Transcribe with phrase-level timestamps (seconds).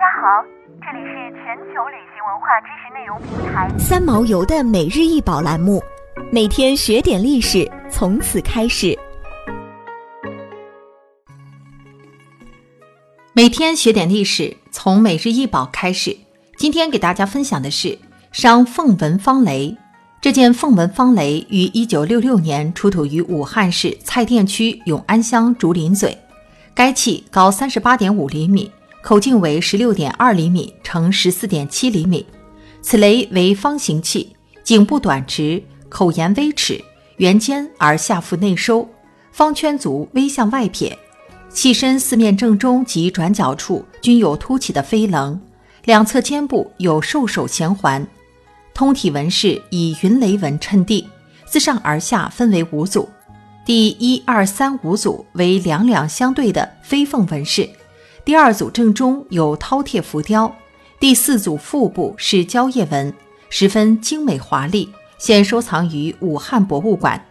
[0.00, 0.42] 家好，
[0.80, 5.82] 这里是全球旅行文化知识内容平台三毛游的每日一宝栏目，
[6.32, 8.98] 每天学点历史，从此开始。
[13.34, 16.16] 每天学点历史，从每日一宝开始。
[16.56, 17.98] 今天给大家分享的是
[18.32, 19.76] 商凤纹方雷。
[20.22, 26.16] 这件凤纹方雷于一九六六年出土于武汉市蔡甸区永安乡竹林嘴，
[26.74, 28.72] 该器高三十八点五厘米，
[29.02, 32.24] 口径为十六点二厘米乘十四点七厘米。
[32.82, 36.82] 此雷为方形器，颈部短直，口沿微齿，
[37.16, 38.88] 圆尖而下腹内收，
[39.32, 40.96] 方圈足微向外撇。
[41.48, 45.40] 器身四面正中及转角处均有凸起的飞棱，
[45.84, 48.06] 两侧肩部有兽首衔环。
[48.72, 51.08] 通体纹饰以云雷纹衬地，
[51.44, 53.08] 自上而下分为五组，
[53.66, 57.68] 第一、二、三、五组为两两相对的飞凤纹饰，
[58.30, 60.54] 第二组正中有饕餮浮雕，
[61.00, 63.12] 第四组腹部是蕉叶纹，
[63.48, 67.26] 十分精美华丽，现收藏于武汉博物馆。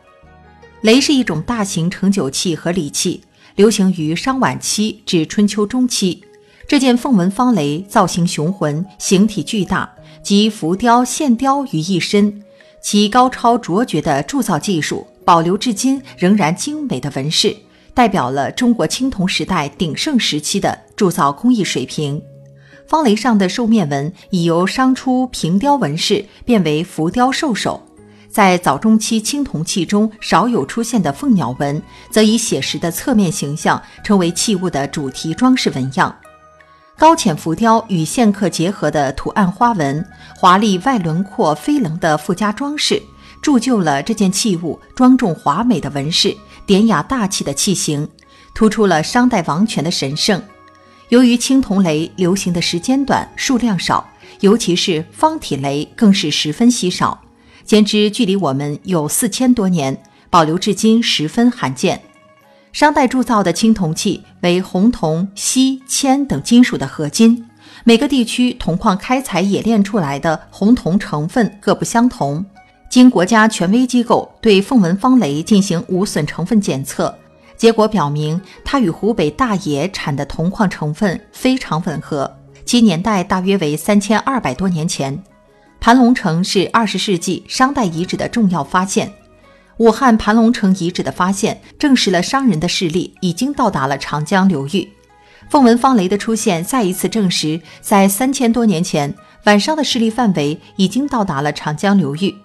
[0.82, 3.22] 雷是一种大型盛酒器和礼器，
[3.56, 6.22] 流行于商晚期至春秋中期。
[6.68, 9.90] 这件凤纹方雷造型雄浑，形体巨大。
[10.22, 12.44] 集浮雕、线雕于一身，
[12.82, 17.56] 其高超卓绝的铸造技术，保留至今仍然精美的纹饰，
[18.00, 22.24] 代表了中国青铜时代鼎盛时期的铸造工艺水平。
[22.88, 27.86] 方雷上的兽面纹已由商初平雕纹饰变为浮雕兽首，
[28.30, 36.16] 在早中期青铜器中少有出现的凤鸟纹，则以写实的侧面形象成为器物的主题装饰纹样。
[36.98, 43.04] 高浅浮雕与线刻结合的图案花纹，华丽外轮廓飞棱的附加装饰，
[43.42, 46.34] 铸就了这件器物庄重华美的纹饰，
[46.70, 48.08] 典雅大气的器型，
[48.54, 50.40] 突出了商代王权的神圣。
[51.08, 54.08] 由于青铜雷流行的时间短，数量少，
[54.42, 57.24] 尤其是方体雷更是十分稀少，
[57.66, 60.00] 兼之距离我们有四千多年，
[60.30, 62.04] 保留至今十分罕见。
[62.72, 67.50] 商代铸造的青铜器为红铜、锡、铅等金属的合金，
[67.84, 72.46] 每个地区铜矿开采冶炼出来的红铜成分各不相同。
[72.90, 77.16] 经国家权威机构对凤纹方雷进行无损成分检测，
[77.56, 82.36] 结果表明它与湖北大冶产的铜矿成分非常吻合，
[82.66, 85.22] 其年代大约为三千二百多年前。
[85.80, 89.14] 盘龙城是二十世纪商代遗址的重要发现。
[89.78, 94.90] 武汉盘龙城遗址的发现，证实了商人的势力已经到达了长江流域。
[95.48, 99.14] 凤纹方雷的出现，再一次证实，在三千多年前，
[99.46, 102.36] 晚商的势力范围已经到达了长江流域。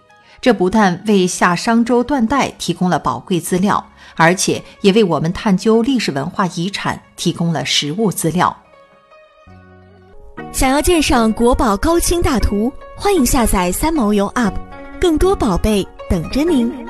[0.44, 3.82] 这不但为夏商周断代提供了宝贵资料，
[4.14, 8.54] 而且也为我们探究历史文化遗产提供了实物资料。
[10.52, 14.52] 想要鉴赏国宝高清大图，欢迎下载三毛游 App，
[15.00, 16.83] 更多宝贝等着您。